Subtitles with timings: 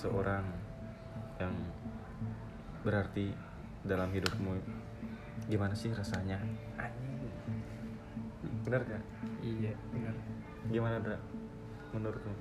[0.00, 0.48] seseorang
[1.36, 1.52] yang
[2.80, 3.36] berarti
[3.84, 4.56] dalam hidupmu
[5.44, 6.40] gimana sih rasanya?
[6.80, 7.28] Anjing.
[8.64, 9.04] Benar gak
[9.44, 10.16] iya benar.
[10.72, 11.20] Gimana Dra?
[11.92, 12.32] menurutmu?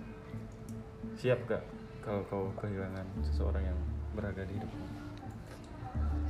[1.20, 1.60] Siap gak
[2.00, 3.80] kalau kau kehilangan seseorang yang
[4.16, 4.86] berada di hidupmu?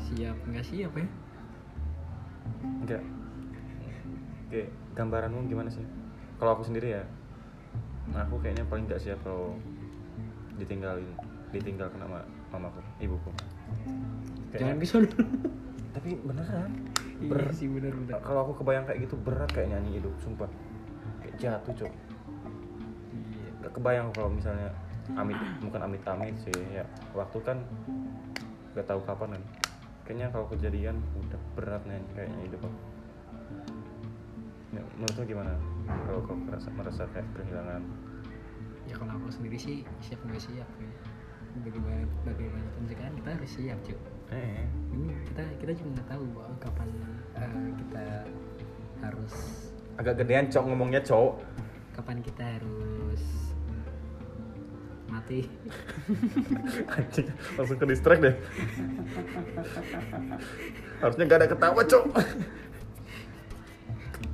[0.10, 1.07] Siap nggak siap ya?
[2.82, 3.04] Enggak
[4.50, 4.61] oke
[4.98, 5.86] gambaranmu gimana sih?
[6.42, 7.06] Kalau aku sendiri ya
[8.18, 9.54] aku kayaknya paling gak siap kalau
[10.60, 11.10] ditinggalin
[11.50, 12.20] ditinggalkan sama
[12.52, 13.30] mamaku ibuku.
[14.54, 15.08] Jangan Kayaknya- ke sana
[15.96, 16.70] tapi beneran
[17.18, 20.48] iya Ber- sih benar benar kalau aku kebayang kayak gitu berat kayak nyanyi hidup sumpah.
[21.20, 21.92] Kayak jatuh cok.
[23.12, 23.50] Iya.
[23.66, 24.70] Gak kebayang kalau misalnya
[25.18, 26.86] amit bukan amit amit sih ya.
[27.12, 27.57] Waktu kan
[28.78, 29.44] gak tahu kapan kan.
[30.06, 32.78] Kayaknya kalau kejadian udah berat nih kayaknya hidup aku.
[34.70, 35.54] Ya, menurutmu gimana?
[36.06, 37.82] Kalau kau merasa merasa kayak kehilangan
[38.90, 40.92] ya kalau aku sendiri sih siap nggak siap ya.
[41.62, 43.98] Bagaimana bagaimana pencegahan kita harus siap cuy
[44.34, 44.66] eh.
[44.94, 46.90] Ini kita kita juga nggak tahu bahwa kapan
[47.38, 48.06] eh, kita
[49.06, 49.34] harus
[50.02, 51.32] agak gedean cok ngomongnya cok.
[51.94, 53.22] Kapan kita harus
[55.10, 55.40] mati.
[56.95, 58.36] Anjing langsung ke distract deh.
[61.02, 62.06] Harusnya gak ada ketawa cok.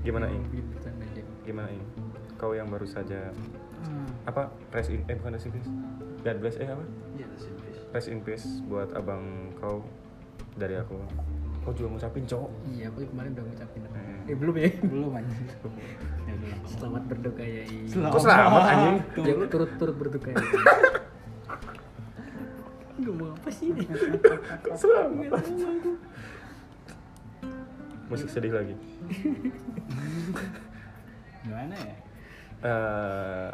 [0.05, 0.61] Gimana aja.
[1.45, 1.81] gimana ing?
[2.37, 3.33] Kau yang baru saja
[4.25, 4.41] apa
[4.71, 5.69] rest in eh bukan rest in peace
[6.21, 6.83] God bless eh apa
[7.13, 7.75] Iya, simpis.
[7.89, 9.23] rest in peace buat abang
[9.55, 9.85] kau
[10.53, 10.97] dari aku
[11.61, 14.29] kau juga ngucapin cowok iya aku kemarin udah ngucapin Eh.
[14.29, 15.45] eh belum ya Belum anjing.
[16.25, 16.57] Ya udah.
[16.67, 17.61] selamat berduka ya.
[17.85, 18.95] Kok selamat, anjing?
[19.19, 20.37] ya turut turut berduka ya
[22.97, 23.85] ngomong apa sih ini
[24.63, 25.45] kok selamat
[28.05, 28.73] musik sedih lagi
[31.41, 31.93] Gimana ya?
[32.65, 33.53] Eh,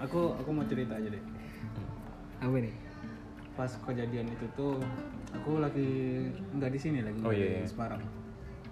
[0.00, 1.24] Aku aku mau cerita aja deh.
[2.38, 2.74] apa nih
[3.52, 4.78] Pas kejadian itu tuh
[5.32, 5.90] aku lagi
[6.52, 7.66] nggak di sini lagi Oh, di iya, iya.
[7.66, 8.02] Semarang.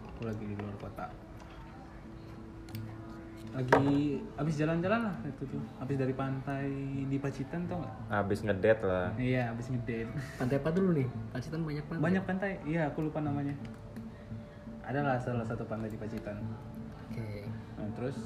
[0.08, 1.06] Aku lagi di luar kota.
[3.50, 3.82] Lagi
[4.36, 5.62] habis jalan-jalan lah itu tuh.
[5.76, 6.70] Habis dari pantai
[7.04, 7.96] di Pacitan tau nggak?
[8.08, 10.06] habis ngedate lah Iya, habis ngedate.
[10.38, 12.52] pantai apa dulu nih Pacitan banyak banget Banyak pantai.
[12.62, 13.54] Iya, aku lupa namanya.
[14.82, 16.38] Adalah salah satu pantai di Pacitan.
[17.04, 17.26] oke
[17.74, 18.16] Nah, terus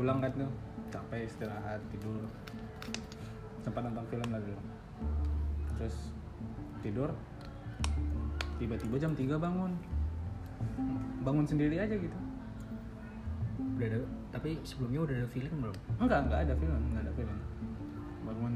[0.00, 0.48] pulang kan tuh
[0.88, 2.24] capek istirahat tidur.
[3.60, 4.56] Sempat nonton film lagi
[5.76, 6.12] terus
[6.80, 7.12] tidur
[8.56, 9.72] tiba-tiba jam 3 bangun.
[11.20, 12.18] Bangun sendiri aja gitu.
[13.76, 14.00] Udah ada
[14.32, 15.76] tapi sebelumnya udah ada film belum?
[16.00, 17.36] Enggak enggak ada film enggak ada film.
[18.24, 18.54] Bangun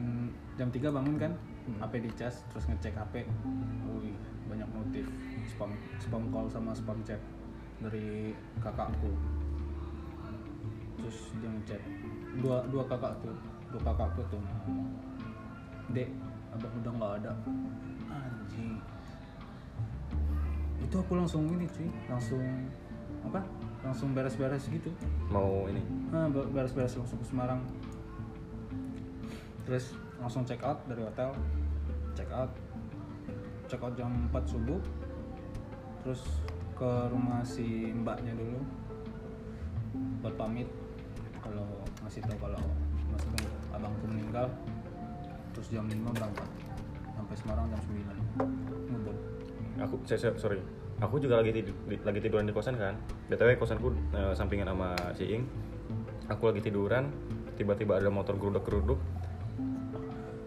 [0.57, 1.33] jam 3 bangun kan
[1.65, 1.81] Hmm.
[1.81, 3.25] HP dicas terus ngecek HP
[3.89, 4.13] wih
[4.53, 5.09] banyak notif
[5.49, 7.17] spam spam call sama spam chat
[7.81, 9.09] dari kakakku
[11.05, 11.83] terus dia ngechat
[12.41, 13.37] dua dua kakak tuh
[13.69, 14.41] dua kakakku tuh
[15.93, 16.09] dek
[16.57, 17.33] abang udah nggak ada
[18.09, 18.81] anjing
[20.81, 22.41] itu aku langsung ini cuy langsung
[23.21, 23.45] apa
[23.85, 24.89] langsung beres-beres gitu
[25.29, 25.85] mau ini
[26.15, 27.59] Nah, be- beres-beres langsung ke Semarang.
[29.67, 31.35] Terus langsung check out dari hotel.
[32.15, 32.55] Check out.
[33.67, 34.79] Check out jam 4 subuh.
[36.07, 36.23] Terus
[36.79, 38.63] ke rumah si mbaknya dulu.
[40.23, 40.71] Buat pamit
[41.45, 41.65] kalau
[42.01, 42.61] ngasih tahu kalau
[43.09, 43.25] mas
[43.71, 44.47] abangku meninggal.
[45.53, 46.49] Terus jam 5 berangkat.
[47.15, 48.17] Sampai Semarang jam 9.
[48.91, 49.17] Ngebut.
[49.77, 50.63] aku saya, saya- sorry
[50.97, 52.95] aku juga lagi tidur lagi tiduran di kosan kan
[53.27, 55.43] btw kosanku eh, sampingan sama si Ing
[56.31, 57.11] aku lagi tiduran
[57.53, 59.03] tiba-tiba ada motor geruduk geruduk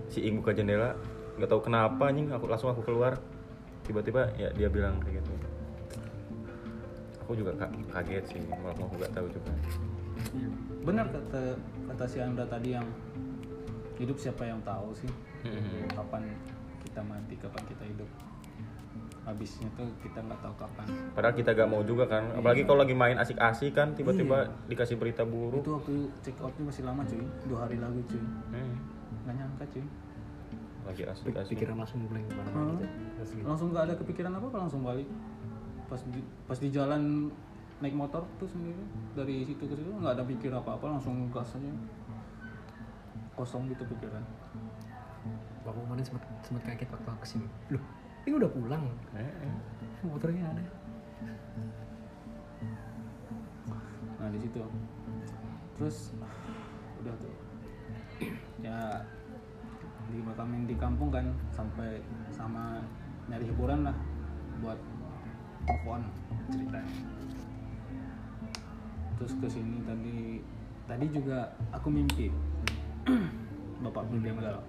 [0.08, 0.96] si Ing buka jendela
[1.36, 3.20] nggak tahu kenapa anjing aku langsung aku keluar
[3.84, 5.32] tiba-tiba ya dia bilang kayak gitu
[7.20, 9.52] aku juga ka- kaget sih walaupun aku nggak tahu juga
[10.88, 11.42] Benar kata
[11.92, 12.88] kata si Andra tadi yang
[14.00, 15.12] hidup siapa yang tahu sih.
[15.44, 15.92] Mhm.
[15.94, 16.32] kapan
[16.82, 18.10] kita mati kapan kita hidup.
[19.28, 20.88] Habisnya tuh kita nggak tahu kapan.
[21.12, 22.24] Padahal kita gak mau juga kan.
[22.32, 25.60] Apalagi kalau lagi main asik-asik kan tiba-tiba dikasih berita buruk.
[25.60, 27.20] Itu waktu check outnya masih lama cuy.
[27.44, 28.24] Dua hari lalu cuy.
[28.24, 28.74] Hmm,
[29.28, 29.86] nggak nyangka cuy.
[30.88, 31.54] Lagi asik-asik.
[31.60, 32.80] Pikiran langsung blank ke mana Hmm.
[32.80, 33.44] gitu.
[33.44, 35.08] Langsung nggak ada kepikiran apa apa langsung balik.
[35.92, 37.28] Pas di, pas di jalan
[37.78, 38.82] naik motor tuh sendiri.
[39.14, 41.72] Dari situ ke situ nggak ada pikir apa apa langsung gas aja.
[43.38, 44.24] Kosong gitu pikiran.
[45.68, 47.48] Aku kemarin sempat sempat kaget waktu aku ke sini.
[47.76, 47.84] Loh
[48.26, 48.84] ini udah pulang.
[49.14, 49.54] Eh, eh.
[50.08, 50.64] motornya ada.
[54.18, 54.58] Nah di situ.
[55.78, 56.18] Terus
[57.04, 57.36] udah tuh.
[58.64, 59.06] Ya
[60.08, 62.00] di makamin di kampung kan sampai
[62.32, 62.80] sama
[63.28, 63.96] nyari hiburan lah
[64.64, 64.80] buat
[65.68, 66.02] move on
[66.48, 66.96] ceritanya
[69.18, 70.18] terus ke sini tadi.
[70.88, 72.32] Tadi juga aku mimpi.
[73.84, 74.64] Bapak meninggal.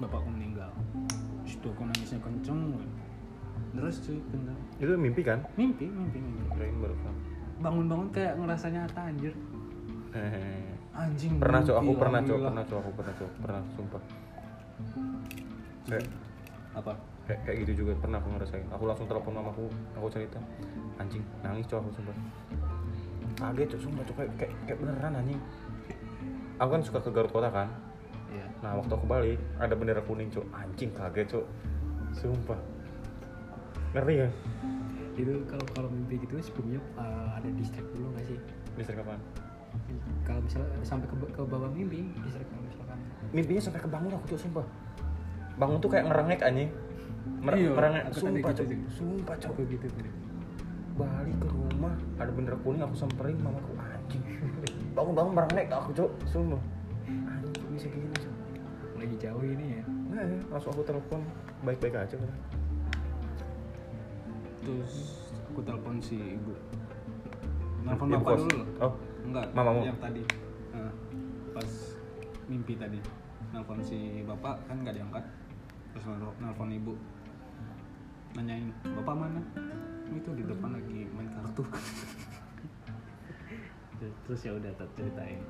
[0.00, 0.72] Bapakku meninggal.
[1.44, 2.80] Situ aku nangisnya kenceng
[3.70, 5.44] terus cuy bener Itu mimpi kan?
[5.54, 6.48] mimpi mimpi mimpi.
[6.80, 6.96] Baru
[7.60, 9.36] bangun-bangun kayak ngerasa nyata anjir.
[10.16, 10.72] Hehehe.
[10.96, 11.76] anjing pernah cok.
[11.76, 12.40] Aku pernah cok.
[12.40, 12.78] pernah cok.
[12.80, 13.30] Aku pernah cok.
[13.44, 14.02] Pernah sumpah.
[15.86, 16.06] Kayak
[16.70, 16.92] apa
[17.28, 18.66] kayak, kayak gitu juga pernah aku ngerasain.
[18.72, 20.40] Aku langsung telepon mamaku aku cerita
[21.00, 22.16] anjing nangis cok aku sumpah
[23.40, 25.40] kaget cok sumpah cok kayak, kayak, kayak beneran anjing.
[26.60, 27.68] Aku kan suka ke Garut kota kan?
[28.28, 28.46] Iya.
[28.60, 30.44] Nah waktu aku balik ada bendera kuning cok.
[30.52, 31.44] Anjing kaget cok.
[32.12, 32.60] Sumpah.
[33.96, 34.28] Ngeri ya?
[35.16, 38.38] Itu kalau kalau mimpi gitu sebelumnya uh, ada distrik dulu nggak sih?
[38.76, 39.16] Bisa kapan?
[40.26, 42.98] Kalau misalnya sampai ke, ke bawah mimpi distrik kalau misalkan
[43.32, 44.66] mimpinya sampai kebangun aku cok sumpah.
[45.56, 46.70] Bangun tuh kayak ngerengek anjing
[47.38, 48.60] Mer Iya, merengek aku tadi sumpah gitu.
[48.60, 50.10] cok sumpah cok gitu tadi
[50.92, 51.94] balik ke rumah.
[52.14, 54.20] Ada bendera kuning aku samperin mamaku anjing.
[54.96, 56.60] Bangun bangun merengek aku cok sumpah.
[57.06, 58.34] Anjing bisa gini cok
[58.96, 59.82] lagi jauh ini ya?
[60.10, 61.24] Nah, ya, langsung aku telepon.
[61.62, 62.30] Baik baik aja kan.
[64.60, 64.94] Terus
[65.46, 66.52] aku telepon si ibu.
[67.80, 68.40] Telepon Ibu bapak kos.
[68.44, 68.54] dulu.
[68.54, 68.66] Loh.
[68.78, 68.92] oh
[69.24, 69.80] enggak Mamamu?
[69.82, 70.22] yang tadi.
[70.70, 70.92] Nah,
[71.50, 71.68] pas
[72.44, 73.00] mimpi tadi.
[73.50, 75.24] Nelpon si bapak kan nggak diangkat.
[75.90, 76.92] Terus nel- nelpon ibu
[78.38, 79.40] nanyain bapak mana?
[80.10, 81.64] Itu di depan lagi main kartu.
[84.00, 85.42] Terus ya udah tak ceritain.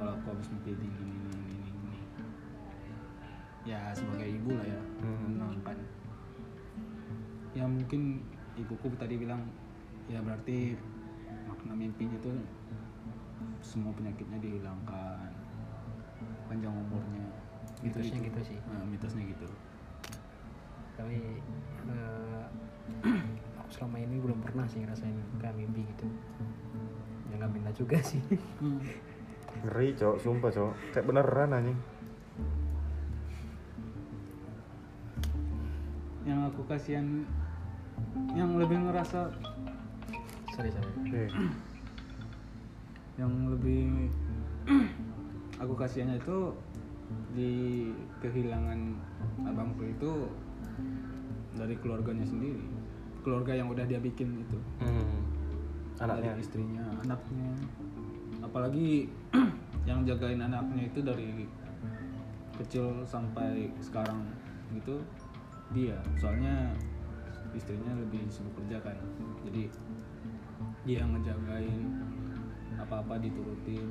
[0.00, 1.98] Kalau aku habis mimpi ini ini ini ini ini, ini.
[3.68, 5.36] ya sebagai ibu lah ya Hmm.
[5.36, 5.76] menangkan
[7.52, 8.24] ya mungkin
[8.56, 9.44] ibuku tadi bilang
[10.08, 10.80] ya berarti
[11.44, 12.40] makna mimpinya tuh
[13.60, 15.28] semua penyakitnya dihilangkan
[16.48, 17.28] panjang umurnya.
[17.80, 18.58] Mitosnya gitu sih.
[18.68, 19.48] Nah, mitosnya gitu
[21.00, 21.16] tapi
[21.88, 22.44] eh,
[23.56, 26.04] aku selama ini belum pernah sih ngerasain kayak mimpi gitu.
[27.32, 28.20] Ya nggak minta juga sih.
[29.64, 30.20] Ngeri cok.
[30.20, 30.72] Sumpah cok.
[30.92, 31.78] Kayak beneran anjing.
[36.28, 37.24] Yang aku kasihan
[38.36, 39.32] yang lebih ngerasa
[40.52, 40.92] sorry sorry.
[41.00, 41.24] Oke.
[43.20, 44.12] yang lebih
[45.64, 46.52] aku kasihannya itu
[47.34, 47.52] di
[48.22, 48.94] kehilangan
[49.48, 50.28] abangku itu
[51.56, 52.62] dari keluarganya sendiri.
[53.20, 54.58] Keluarga yang udah dia bikin itu.
[54.80, 55.20] Hmm.
[56.00, 56.32] anaknya.
[56.32, 57.50] Dari istrinya anaknya.
[58.40, 59.04] Apalagi
[59.88, 61.44] yang jagain anaknya itu dari
[62.56, 64.24] kecil sampai sekarang
[64.72, 65.04] gitu
[65.76, 66.00] dia.
[66.16, 66.72] Soalnya
[67.52, 68.96] istrinya lebih sibuk kerja kan.
[69.44, 69.68] Jadi
[70.88, 71.84] dia ngejagain
[72.80, 73.88] apa-apa diturutin.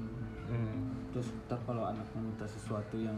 [0.50, 0.89] Hmm.
[1.13, 3.13] terus ntar kalau anaknya minta sesuatu yang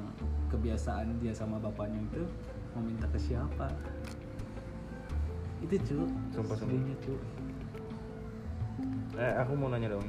[0.52, 2.28] kebiasaan dia sama bapaknya itu
[2.76, 3.68] mau minta ke siapa?
[5.62, 5.98] Itu cu
[6.34, 7.14] Sumpah, sedihnya cu
[9.20, 10.08] eh aku mau nanya dong.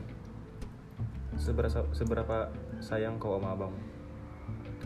[1.37, 2.49] Seberapa seberapa
[2.79, 3.75] sayang kau sama abang?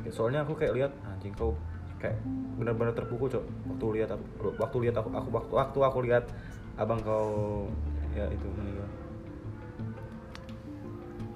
[0.09, 1.55] Soalnya aku kayak lihat anjing kau
[2.01, 2.17] kayak
[2.57, 3.45] benar-benar terpukul cok.
[3.71, 4.25] Waktu lihat aku
[4.57, 6.25] waktu lihat aku, aku waktu waktu aku lihat
[6.81, 7.69] abang kau
[8.17, 8.89] ya itu meninggal.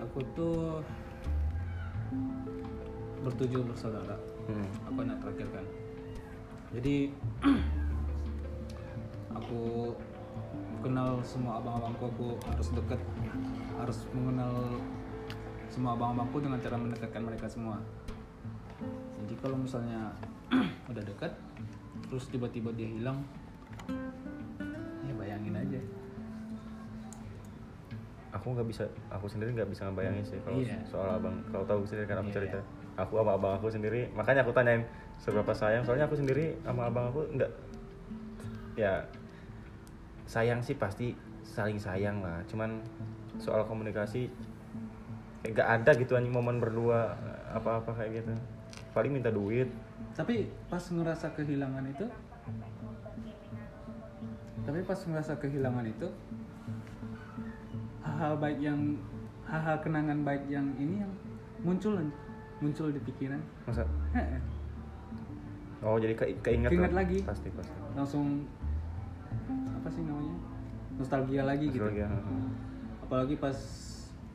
[0.00, 0.80] Aku tuh
[3.20, 4.16] bertujuh bersaudara
[4.48, 4.68] hmm.
[4.88, 5.66] aku anak terakhir kan
[6.70, 7.10] jadi
[9.38, 9.92] aku
[10.80, 13.00] kenal semua abang-abangku aku harus deket
[13.76, 14.54] harus mengenal
[15.66, 17.78] semua abang-abangku dengan cara mendekatkan mereka semua
[19.26, 20.14] jadi kalau misalnya
[20.90, 21.32] udah dekat
[22.08, 23.22] terus tiba-tiba dia hilang
[25.04, 25.80] ya bayangin aja
[28.30, 30.78] aku nggak bisa aku sendiri nggak bisa ngebayangin sih kalau Iya.
[30.86, 32.66] soal abang kalau tahu sendiri kan aku Iya, cerita iya.
[33.02, 34.08] Aku sama abang aku sendiri.
[34.12, 34.84] Makanya aku tanyain
[35.20, 35.82] seberapa sayang.
[35.84, 37.50] Soalnya aku sendiri sama abang aku nggak
[38.78, 39.04] ya
[40.28, 42.40] sayang sih pasti saling sayang lah.
[42.46, 42.80] Cuman
[43.40, 44.28] soal komunikasi
[45.42, 47.16] kayak nggak ada gitu anjing momen berdua
[47.50, 48.32] apa-apa kayak gitu.
[48.92, 49.66] Paling minta duit.
[50.14, 52.06] Tapi pas ngerasa kehilangan itu
[54.70, 56.08] tapi pas ngerasa kehilangan itu
[58.04, 59.00] hal-hal baik yang
[59.48, 61.12] hal-hal kenangan baik yang ini yang
[61.64, 61.96] muncul
[62.60, 63.40] muncul di pikiran.
[63.64, 63.84] Masa?
[65.80, 67.18] Oh jadi ke keinget Keinget lagi.
[67.24, 67.72] pasti pasti.
[67.96, 68.44] Langsung
[69.48, 70.36] apa sih namanya?
[71.00, 71.80] Nostalgia lagi gitu.
[71.80, 72.44] Nostalgia, heeh.
[73.00, 73.56] apalagi pas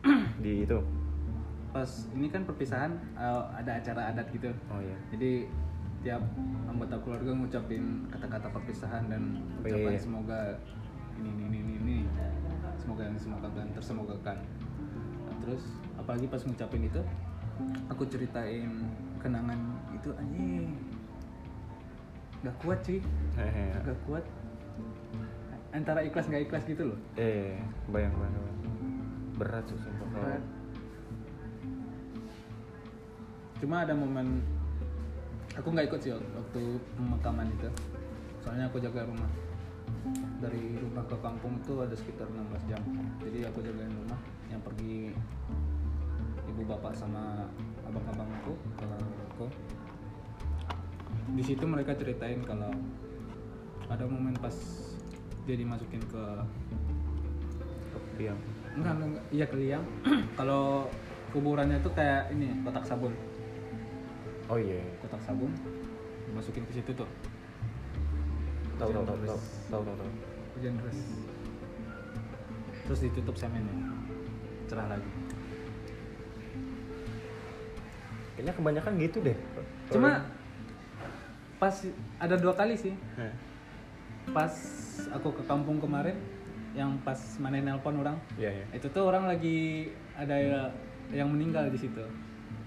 [0.43, 0.79] di itu?
[1.69, 4.49] Pas ini kan perpisahan eh, ada acara adat gitu.
[4.67, 4.97] Oh iya.
[5.13, 5.45] Jadi
[6.01, 6.21] tiap
[6.65, 10.01] anggota keluarga ngucapin kata-kata perpisahan dan Oh, ucapan iya.
[10.01, 10.39] semoga
[11.15, 11.97] ini ini ini ini,
[12.75, 14.37] semoga yang semogakan tersemogakan.
[15.25, 15.63] Nah, terus
[15.95, 17.01] apalagi pas ngucapin itu
[17.89, 18.69] aku ceritain
[19.19, 19.59] kenangan
[19.95, 20.75] itu anjing.
[22.43, 22.99] Nggak kuat cuy.
[23.81, 24.23] Nggak kuat.
[25.75, 26.99] Antara ikhlas nggak ikhlas gitu loh.
[27.19, 27.59] Eh
[27.91, 28.45] bayang bayang
[29.35, 30.07] berat tuh sumpah.
[30.15, 30.43] Berat.
[33.55, 34.43] cuma ada momen
[35.55, 36.61] aku nggak ikut sih waktu
[36.99, 37.69] pemakaman itu.
[38.43, 39.31] Soalnya aku jaga rumah.
[40.43, 42.81] Dari rumah ke kampung itu ada sekitar 16 jam.
[43.23, 44.19] Jadi aku jagain rumah
[44.51, 45.15] yang pergi
[46.55, 47.51] ibu bapak sama
[47.83, 48.95] abang-abang aku kalau
[49.27, 49.45] aku.
[51.35, 52.71] Di situ mereka ceritain kalau
[53.91, 54.55] ada momen pas
[55.43, 56.23] dia dimasukin ke
[58.15, 58.39] diam
[58.79, 59.25] enggak enggak, enggak.
[59.35, 59.83] iya ke liang.
[60.39, 60.87] Kalau
[61.35, 63.11] kuburannya itu kayak ini kotak sabun.
[64.47, 64.79] Oh iya.
[65.03, 65.51] Kotak sabun.
[66.31, 67.07] Dimasukin ke situ tuh.
[68.79, 69.39] Tahu tahu tahu tahu
[69.71, 70.11] tahu tahu tahu
[70.55, 70.99] hujan deras.
[72.87, 73.75] Terus ditutup semennya.
[74.71, 75.34] Cerah lagi
[78.35, 79.37] kayaknya kebanyakan gitu deh.
[79.89, 80.27] Cuma
[81.55, 81.75] pas
[82.19, 82.93] ada dua kali sih.
[84.35, 84.51] Pas
[85.15, 86.15] aku ke kampung kemarin
[86.75, 88.65] yang pas mana nelpon orang iya iya.
[88.75, 90.35] itu tuh orang lagi ada
[91.07, 92.03] yang meninggal di situ.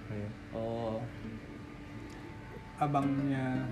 [0.08, 0.28] Iya.
[0.56, 0.96] oh.
[2.80, 3.68] Abangnya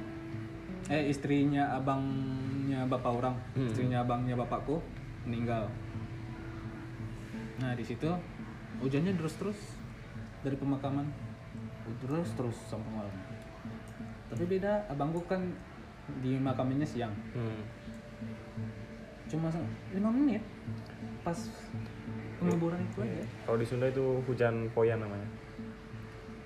[0.92, 3.70] eh istrinya abangnya bapak orang Hmm.
[3.72, 4.78] istrinya abangnya bapakku
[5.24, 5.72] meninggal.
[7.58, 8.06] Nah di situ
[8.84, 9.58] hujannya terus terus
[10.44, 11.08] dari pemakaman
[11.96, 13.14] terus terus sampai malam
[14.26, 15.42] tapi beda abangku kan
[16.18, 17.62] di makaminnya siang Hmm.
[19.26, 19.50] cuma
[19.90, 20.42] lima menit
[21.20, 21.34] pas
[22.38, 23.26] penguburan itu aja Iya.
[23.42, 25.26] Kalau di Sunda itu hujan poyan namanya.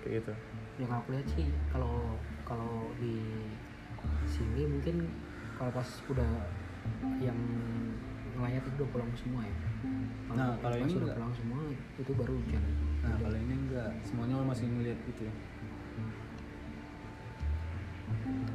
[0.00, 0.32] Kayak gitu.
[0.80, 3.20] yang aku lihat sih kalau kalau di
[4.24, 5.12] sini mungkin
[5.54, 6.30] kalau pas udah
[7.20, 7.36] yang
[8.40, 9.54] ngelayat itu udah pulang semua ya
[10.30, 11.16] Nah, kalau ini udah enggak.
[11.18, 12.62] pulang semua itu baru hujan
[13.00, 15.34] nah kalau ini enggak semuanya masih ngeliat gitu ya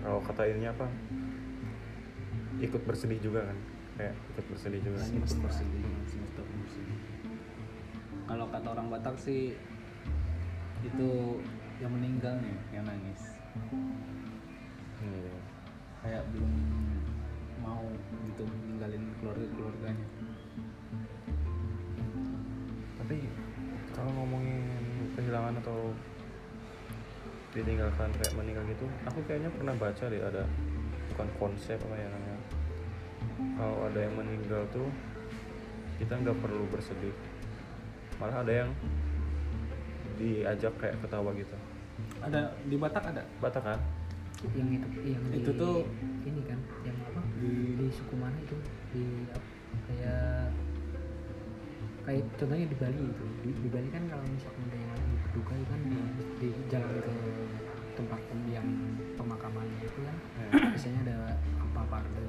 [0.01, 0.85] Kalau kata ininya apa?
[2.61, 3.57] Ikut bersedih juga kan.
[3.97, 5.01] Kayak ikut bersedih juga.
[5.01, 6.99] Langit pun bersedih, semesta bersedih.
[8.25, 9.57] Kalau kata orang Batak sih
[10.83, 11.09] itu
[11.81, 13.21] yang meninggal nih yang nangis.
[15.01, 15.35] Iya.
[15.99, 16.53] Kayak belum
[17.65, 17.89] mau
[18.29, 20.07] gitu ninggalin keluarga keluarganya.
[23.01, 23.17] Tapi
[23.98, 24.62] kalau ngomongin
[25.17, 25.89] kehilangan atau
[27.55, 30.43] ditinggalkan kayak meninggal gitu, aku kayaknya pernah baca deh ada
[31.15, 32.39] bukan konsep apa ya namanya.
[33.55, 34.88] Kalau ada yang meninggal tuh
[35.98, 37.15] kita nggak perlu bersedih,
[38.19, 38.69] malah ada yang
[40.19, 41.55] diajak kayak ketawa gitu.
[42.19, 43.24] Ada di Batak ada?
[43.39, 43.79] Batak kan?
[44.53, 45.87] Yang itu yang Itu di, tuh-
[46.25, 47.21] ini kan yang apa?
[47.41, 48.55] Di- di, suku mana itu?
[48.93, 49.03] Di
[49.85, 50.53] kayak
[52.05, 53.25] kayak contohnya di Bali itu.
[53.41, 55.97] Di, di Bali kan kalau misalkan ada yang lagi berduka itu kan di,
[56.37, 57.13] di jalan ke
[57.95, 58.67] tempat yang
[59.15, 60.15] pemakamannya itu kan
[60.51, 61.17] biasanya ada
[61.57, 62.23] apa apa gitu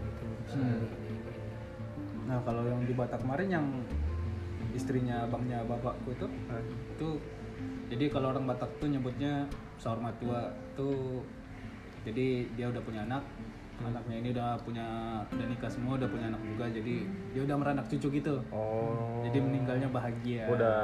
[0.47, 0.63] Hmm.
[0.79, 1.57] ada ini, ini.
[2.31, 3.67] Nah kalau yang di Batak kemarin yang
[4.73, 7.09] istrinya abangnya bapakku itu Nah, itu
[7.91, 11.27] jadi kalau orang Batak tuh nyebutnya sahormat tua tuh
[12.07, 13.23] jadi dia udah punya anak
[13.79, 14.87] anaknya ini udah punya
[15.29, 16.95] udah nikah semua udah punya anak juga jadi
[17.35, 19.21] dia udah meranak cucu gitu Oh.
[19.21, 20.79] jadi meninggalnya bahagia Udah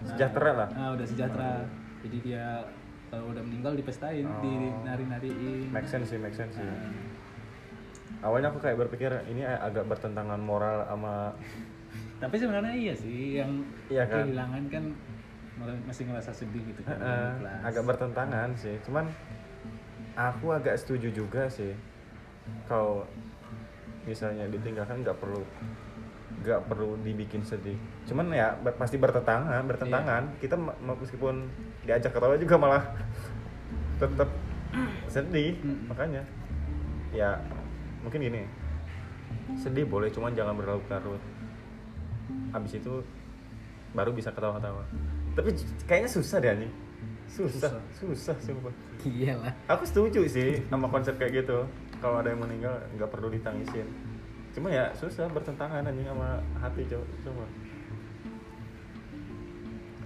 [0.00, 0.68] sejahtera lah.
[0.72, 1.66] nah udah sejahtera
[2.00, 2.44] jadi dia
[3.10, 4.40] kalau udah meninggal dipestain Oh.
[4.40, 6.64] di nari nariin Make sense sih, make sense sih.
[6.64, 7.10] Nah,
[8.22, 11.34] Awalnya aku kayak berpikir ini agak bertentangan moral sama
[12.16, 14.24] tapi sebenarnya iya sih yang Iya kan?
[14.24, 14.84] kehilangan kan
[15.84, 17.60] masih ngerasa sedih gitu kan Eh, ikhlas.
[17.66, 18.78] agak bertentangan sih.
[18.80, 19.10] Cuman
[20.16, 21.72] aku agak setuju juga sih.
[22.66, 23.06] Kalau
[24.02, 25.42] misalnya ditinggalkan nggak perlu
[26.42, 27.78] nggak perlu dibikin sedih.
[28.08, 30.22] Cuman ya ber- pasti bertentangan, bertentangan.
[30.42, 31.46] Kita ma- ma- meskipun
[31.86, 32.84] diajak ketawa juga malah
[34.02, 34.26] tetap
[35.06, 35.54] sedih.
[35.62, 35.86] Mm.
[35.86, 36.22] Makanya
[37.14, 37.38] ya
[38.02, 38.42] mungkin gini.
[39.54, 41.20] Sedih boleh, cuman jangan berlarut-larut.
[42.50, 43.04] Habis itu
[43.92, 44.82] baru bisa ketawa-ketawa.
[45.36, 45.50] Tapi
[45.86, 46.72] kayaknya susah deh anjing.
[47.32, 48.68] Susah, susah, sumpah.
[49.08, 51.64] iyalah Aku setuju sih sama konsep kayak gitu.
[52.04, 53.88] Kalau ada yang meninggal nggak perlu ditangisin.
[54.52, 57.46] Cuma ya susah bertentangan anjing sama hati coba.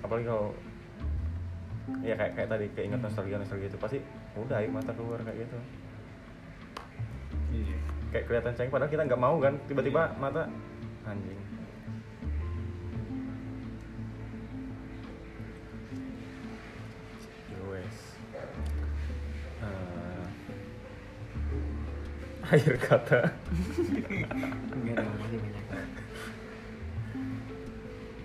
[0.06, 0.54] Apalagi kalau
[2.06, 3.98] ya kayak kayak tadi keinget nostalgia nostalgia itu pasti
[4.38, 5.58] udah air mata keluar kayak gitu.
[7.58, 7.78] iya
[8.14, 10.46] Kayak kelihatan cengeng padahal kita nggak mau kan tiba-tiba mata
[11.02, 11.55] anjing.
[22.46, 23.20] Akhir kata.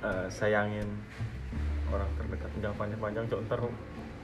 [0.01, 0.89] Eh, sayangin
[1.93, 2.49] orang terdekat.
[2.57, 3.41] Jangan panjang-panjang cok.
[3.45, 3.59] Ntar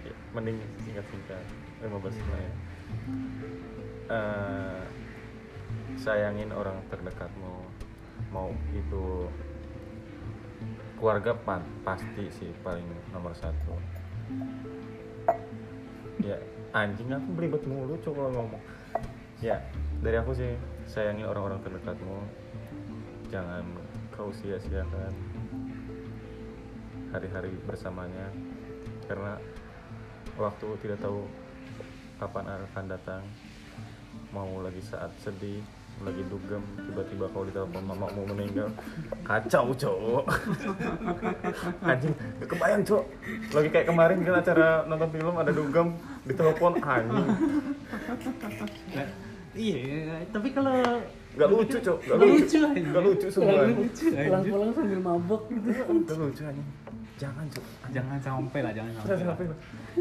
[0.05, 1.45] ya, mending singkat-singkat.
[1.85, 2.41] 15 menit.
[2.41, 2.53] Ya.
[4.09, 4.81] Eh,
[5.97, 7.65] sayangin orang terdekatmu
[8.33, 9.29] mau itu.
[10.97, 13.77] Keluarga pan pasti sih paling nomor satu.
[16.17, 16.41] Ya
[16.73, 18.63] anjing aku belibet mulu cok kalau ngomong.
[19.37, 19.61] Ya
[20.01, 20.51] dari aku sih
[20.85, 22.17] sayangi orang-orang terdekatmu.
[23.27, 23.63] Jangan
[24.13, 25.13] kau sia-siakan
[27.11, 28.29] hari-hari bersamanya.
[29.07, 29.39] Karena
[30.37, 31.25] waktu tidak tahu
[32.21, 33.23] kapan akan datang.
[34.35, 35.63] Mau lagi saat sedih
[35.97, 38.69] lagi dugem tiba-tiba kau ditelepon mamamu meninggal.
[39.25, 40.23] Kacau cowok.
[41.89, 42.13] Anjing
[42.45, 43.05] kebayang cowok.
[43.49, 45.97] Lagi kayak kemarin kan acara nonton film ada dugem
[46.29, 47.27] ditelepon anjing.
[48.93, 49.09] Nah,
[49.57, 51.01] iya tapi kalau
[51.37, 52.59] gak lucu cowok gak lucu.
[52.61, 53.65] gak lucu semua.
[53.65, 55.69] lucu, pulang-pulang sambil mabok gitu.
[56.05, 56.67] Gak lucu anjing.
[57.17, 59.35] Jangan cowok jangan sampai lah jangan sampai lah.
[59.35, 59.45] sampai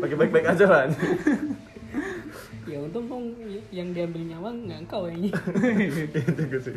[0.01, 0.83] lagi baik-baik aja lah.
[2.67, 3.31] Ya untung kong
[3.71, 5.31] yang diambil nyawa nggak engkau ini
[6.19, 6.77] itu gue sih.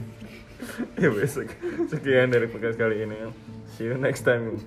[1.01, 1.49] Ya besok.
[1.89, 3.33] Sekian dari podcast kali ini.
[3.73, 4.61] See you next time